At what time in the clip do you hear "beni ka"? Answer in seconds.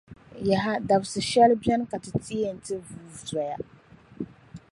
1.63-1.97